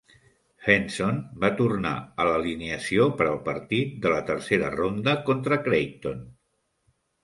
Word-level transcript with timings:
Henson 0.69 1.19
va 1.43 1.51
tornar 1.59 1.91
a 2.23 2.27
l'alineació 2.29 3.07
per 3.21 3.29
al 3.29 3.39
partir 3.51 3.85
de 4.09 4.17
la 4.17 4.27
tercera 4.33 4.75
ronda 4.81 5.19
contra 5.33 5.65
Creighton. 5.71 6.31